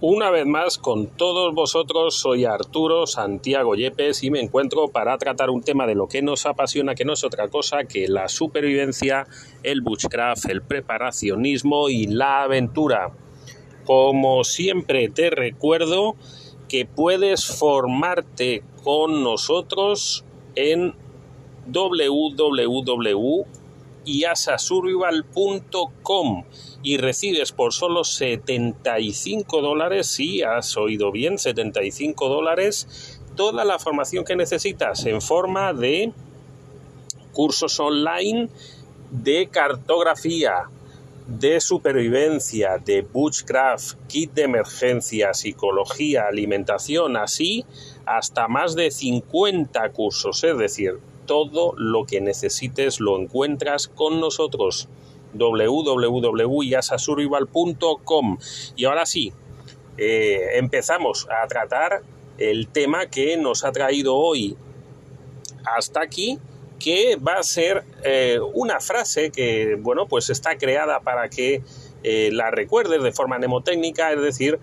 [0.00, 5.50] Una vez más con todos vosotros soy Arturo Santiago Yepes y me encuentro para tratar
[5.50, 9.26] un tema de lo que nos apasiona, que no es otra cosa que la supervivencia,
[9.64, 13.10] el bushcraft, el preparacionismo y la aventura.
[13.86, 16.14] Como siempre te recuerdo
[16.68, 20.94] que puedes formarte con nosotros en
[21.66, 23.46] www
[24.04, 26.44] iasasurvival.com
[26.82, 34.24] y recibes por solo 75 dólares, si has oído bien, 75 dólares, toda la formación
[34.24, 36.12] que necesitas en forma de
[37.32, 38.48] cursos online
[39.10, 40.64] de cartografía,
[41.26, 47.64] de supervivencia, de bushcraft, kit de emergencia, psicología, alimentación, así
[48.06, 54.88] hasta más de 50 cursos, es decir, todo lo que necesites lo encuentras con nosotros
[55.38, 58.38] www.yasasurvival.com
[58.76, 59.32] y ahora sí
[60.00, 62.02] eh, empezamos a tratar
[62.38, 64.56] el tema que nos ha traído hoy
[65.64, 66.38] hasta aquí
[66.78, 71.62] que va a ser eh, una frase que bueno pues está creada para que
[72.04, 74.60] eh, la recuerdes de forma mnemotécnica es decir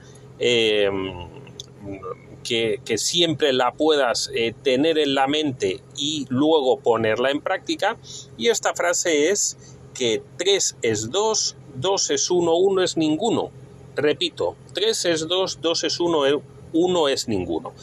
[2.44, 4.32] que, siempre la puedas
[4.64, 7.98] tener en la mente y luego ponerla en práctica.
[8.38, 13.50] Y esta frase es que 3 es 2, 2 es 1, 1 es ninguno.
[13.96, 16.42] Repito, 3 es 2, 2 es 1,
[16.74, 17.74] 1 es ninguno.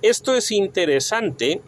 [0.00, 1.60] Esto es interesante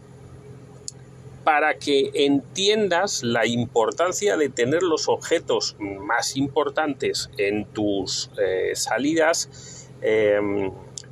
[1.45, 9.89] para que entiendas la importancia de tener los objetos más importantes en tus eh, salidas
[10.03, 10.39] eh,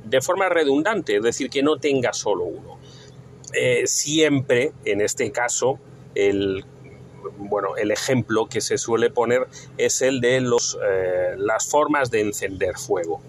[0.05, 2.79] de forma redundante, es decir, que no tenga solo uno.
[3.53, 5.79] Eh, siempre, en este caso,
[6.15, 6.63] el,
[7.37, 12.21] bueno, el ejemplo que se suele poner es el de los, eh, las formas de
[12.21, 13.21] encender fuego.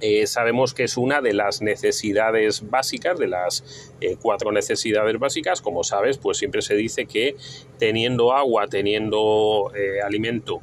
[0.00, 5.60] Eh, sabemos que es una de las necesidades básicas, de las cuatro necesidades básicas.
[5.60, 7.36] Como sabes, pues siempre se dice que
[7.78, 9.70] teniendo agua, teniendo
[10.04, 10.60] alimento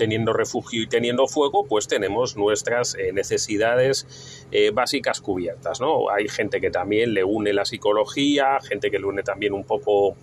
[0.00, 4.06] teniendo refugio y teniendo fuego, pues tenemos nuestras eh, necesidades
[4.50, 6.08] eh, básicas cubiertas, ¿no?
[6.08, 10.16] Hay gente que también le une la psicología, gente que le une también un poco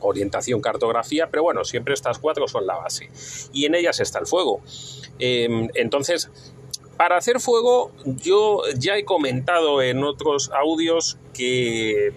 [0.00, 3.10] orientación, cartografía, pero bueno, siempre estas cuatro son la base.
[3.52, 4.60] Y en ellas está el fuego.
[5.18, 6.30] Em, entonces,
[6.96, 12.12] para hacer fuego, yo ya he comentado en otros audios que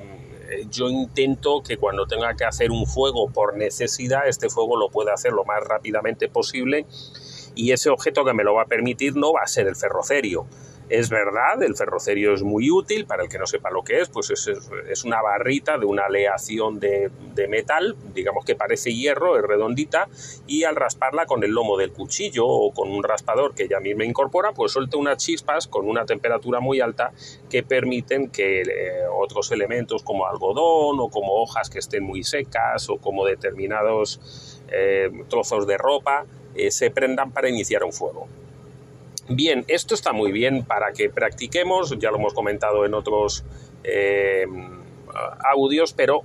[0.70, 5.14] yo intento que cuando tenga que hacer un fuego por necesidad, este fuego lo pueda
[5.14, 6.86] hacer lo más rápidamente posible
[7.56, 10.46] y ese objeto que me lo va a permitir no va a ser el ferrocerio.
[10.94, 14.10] Es verdad, el ferrocerio es muy útil, para el que no sepa lo que es,
[14.10, 17.10] pues es, una barrita de una aleación de,
[17.50, 20.08] metal, digamos que parece hierro, es redondita,
[20.46, 23.80] y al rasparla con el lomo del cuchillo o con un raspador que ya a
[23.80, 27.12] mí me incorpora, pues suelta unas chispas con una temperatura muy alta
[27.50, 32.88] que permiten que eh, otros elementos como algodón o como hojas que estén muy secas
[32.92, 38.28] o como determinados eh, trozos de ropa eh, se prendan para iniciar un fuego.
[39.30, 43.46] Bien, esto está muy bien para que practiquemos, ya lo hemos comentado en otros
[43.84, 44.46] eh,
[45.46, 46.24] audios, pero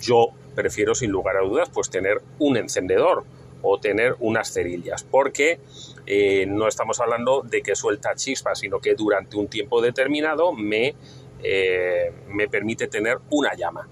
[0.00, 3.24] yo prefiero sin lugar a dudas pues tener un encendedor
[3.62, 5.60] o tener unas cerillas, porque
[6.06, 10.94] eh, no estamos hablando de que suelta chispas, sino que durante un tiempo determinado me,
[11.42, 13.88] eh, me permite tener una llama.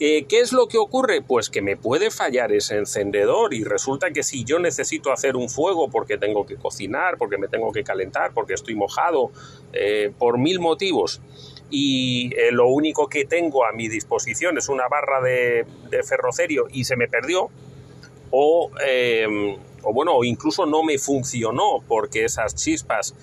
[0.00, 1.22] Eh, ¿Qué es lo que ocurre?
[1.22, 5.48] Pues que me puede fallar ese encendedor y resulta que si yo necesito hacer un
[5.48, 9.30] fuego porque tengo que cocinar, porque me tengo que calentar, porque estoy mojado,
[9.72, 11.20] eh, por mil motivos,
[11.70, 15.64] y eh, lo único que tengo a mi disposición es una barra de,
[16.02, 17.50] ferrocerio y se me perdió,
[18.32, 18.70] o,
[19.82, 23.14] o bueno, incluso no me funcionó porque esas chispas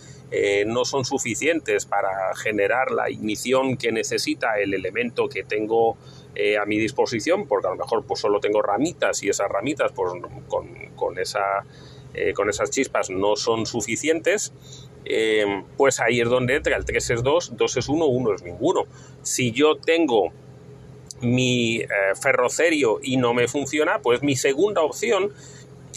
[0.66, 5.98] no son suficientes para generar la ignición que necesita el elemento que tengo
[6.36, 9.92] eh, a mi disposición, porque a lo mejor pues solo tengo ramitas y esas ramitas
[9.94, 10.14] pues,
[10.96, 11.66] con, esa,
[12.14, 14.54] eh, con esas chispas no son suficientes,
[15.06, 18.44] eh, pues ahí es donde entra el 3 es 2, 2 es 1, 1 es
[18.44, 18.86] ninguno.
[19.24, 20.32] Si yo tengo
[21.22, 21.82] mi
[22.20, 25.32] ferrocerio y no me funciona, pues mi segunda opción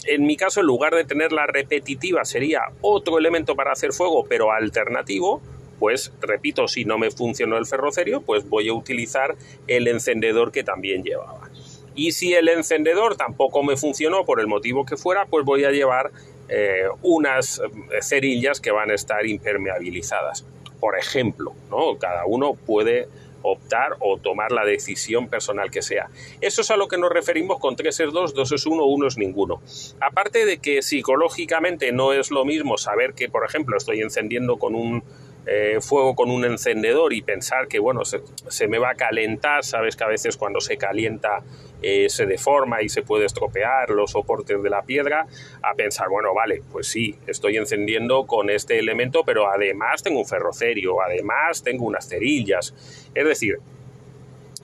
[0.07, 4.25] en mi caso, en lugar de tener la repetitiva, sería otro elemento para hacer fuego,
[4.27, 5.41] pero alternativo,
[5.79, 9.35] pues repito, si no me funcionó el ferrocerio, pues voy a utilizar
[9.67, 11.49] el encendedor que también llevaba.
[11.95, 15.71] Y si el encendedor tampoco me funcionó por el motivo que fuera, pues voy a
[15.71, 16.11] llevar
[16.49, 20.45] eh, unas eh, cerillas que van a estar impermeabilizadas.
[20.79, 21.97] Por ejemplo, ¿no?
[21.97, 23.07] cada uno puede
[23.45, 26.09] optar o tomar la decisión personal que sea.
[26.41, 29.07] Eso es a lo que nos referimos con 3 es 2, 2 es 1, 1
[29.07, 29.61] es ninguno.
[30.01, 34.75] Aparte de que psicológicamente no es lo mismo saber que, por ejemplo, estoy encendiendo con
[34.75, 35.03] un
[35.47, 39.95] eh, fuego con un encendedor y pensar que, bueno, se, me va a calentar, sabes
[39.95, 41.43] que a veces cuando se calienta
[41.83, 45.27] eh, se deforma y se puede estropear los soportes de la piedra,
[45.61, 50.25] a pensar, bueno, vale, pues sí, estoy encendiendo con este elemento, pero además tengo un
[50.25, 52.73] ferrocerio, además tengo unas cerillas.
[53.13, 53.59] Es decir,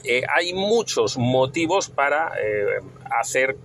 [0.03, 2.31] eh, hay muchos motivos para
[3.19, 3.55] hacer,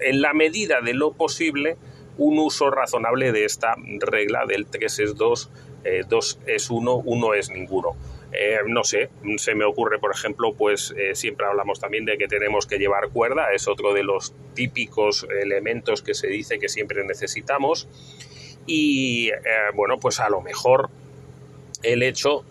[0.00, 1.76] en la medida de lo posible,
[2.16, 5.50] un uso razonable de esta regla del 3 es 2
[5.84, 7.96] eh, dos es uno, uno es ninguno.
[8.32, 12.26] Eh, no sé, se me ocurre, por ejemplo, pues eh, siempre hablamos también de que
[12.26, 17.04] tenemos que llevar cuerda, es otro de los típicos elementos que se dice que siempre
[17.04, 17.86] necesitamos.
[18.66, 19.30] Y
[19.74, 20.88] bueno, pues a lo mejor
[21.82, 22.44] el hecho,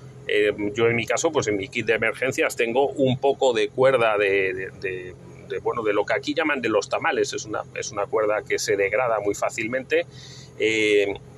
[0.76, 4.16] yo en mi caso, pues en mi kit de emergencias tengo un poco de cuerda
[4.20, 5.16] de,
[5.64, 8.60] bueno, de lo que aquí llaman de los tamales, es una, es una cuerda que
[8.60, 10.06] se degrada muy fácilmente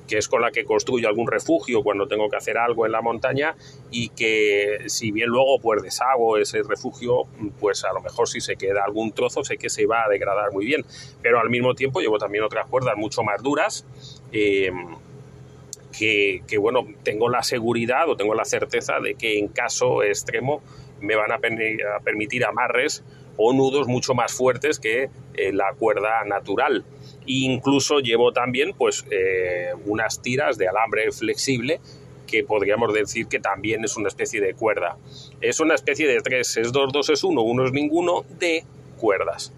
[0.06, 3.02] que es con la que construyo algún refugio cuando tengo que hacer algo en la
[3.02, 3.54] montaña
[3.90, 7.24] y que si bien luego pues deshago ese refugio,
[7.58, 10.52] pues a lo mejor si se queda algún trozo sé que se va a degradar
[10.52, 10.84] muy bien,
[11.22, 13.84] pero al mismo tiempo llevo también otras cuerdas mucho más duras.
[14.32, 14.70] Eh,
[15.98, 20.62] que, bueno, tengo la seguridad o tengo la certeza de que en caso extremo
[21.00, 21.38] me van a,
[22.00, 23.02] permitir amarres
[23.36, 26.84] o nudos mucho más fuertes que eh, la cuerda natural
[27.26, 31.80] incluso llevo también pues eh, unas tiras de alambre flexible
[32.26, 34.96] que podríamos decir que también es una especie de cuerda.
[35.40, 38.64] Es una especie de tres, es dos, dos es uno, uno es ninguno de
[38.98, 39.52] cuerdas.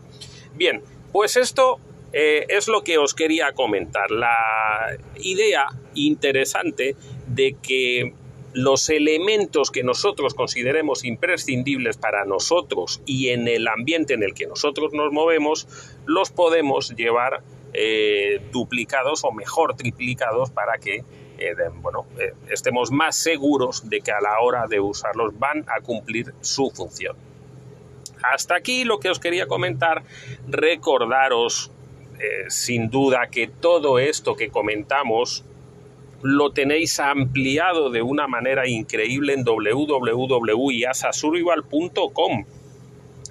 [0.54, 1.80] Bien, pues esto
[2.12, 4.10] eh, es lo que os quería comentar.
[4.10, 6.94] La idea interesante
[7.26, 8.12] de que
[8.54, 14.46] los elementos que nosotros consideremos imprescindibles para nosotros y en el ambiente en el que
[14.46, 15.68] nosotros nos movemos,
[16.06, 17.42] los podemos llevar
[17.74, 21.04] eh, duplicados o mejor triplicados para que
[21.38, 25.80] eh, bueno, eh, estemos más seguros de que a la hora de usarlos van a
[25.82, 27.16] cumplir su función.
[28.22, 30.02] Hasta aquí lo que os quería comentar,
[30.48, 31.70] recordaros
[32.48, 35.44] sin duda que todo esto que comentamos
[36.22, 42.44] lo tenéis ampliado de una manera increíble en www.iasasurvival.com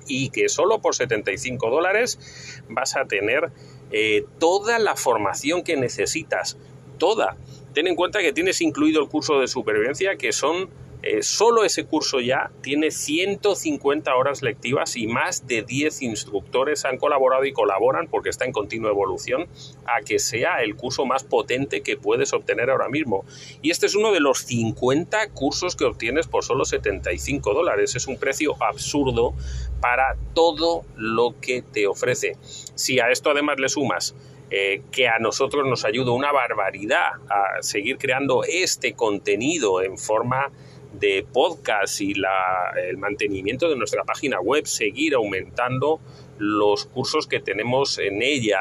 [0.07, 3.51] y que solo por 75 dólares vas a tener
[3.91, 6.57] eh, toda la formación que necesitas,
[6.97, 7.37] toda.
[7.77, 10.68] Ten en cuenta que tienes incluido el curso de supervivencia, que son
[11.03, 16.97] eh, solo ese curso ya tiene 150 horas lectivas y más de 10 instructores han
[16.97, 19.47] colaborado y colaboran porque está en continua evolución
[19.85, 23.25] a que sea el curso más potente que puedes obtener ahora mismo.
[23.62, 27.95] Y este es uno de los 50 cursos que obtienes por solo 75 dólares.
[27.95, 29.35] Es un precio absurdo
[29.81, 32.38] para todo lo que te ofrece.
[32.73, 34.15] Si a esto además le sumas
[34.49, 40.51] eh, que a nosotros nos ayuda una barbaridad a seguir creando este contenido en forma
[40.94, 45.99] de podcast y el mantenimiento de nuestra página web, seguir aumentando
[46.38, 48.59] los cursos que tenemos en ella,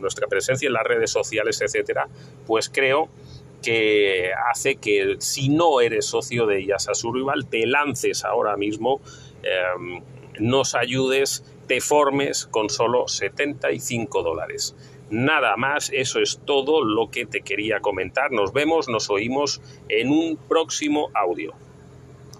[0.00, 2.08] nuestra presencia en las redes sociales, etcétera,
[2.46, 3.08] pues creo
[3.62, 9.00] que hace que si no eres socio de Yasa Survival, te lances ahora mismo,
[9.42, 10.02] em,
[10.38, 14.76] nos ayudes, te formes con solo 75 dólares.
[15.10, 18.32] Nada más, eso es todo lo que te quería comentar.
[18.32, 21.54] Nos vemos, nos oímos en un próximo audio.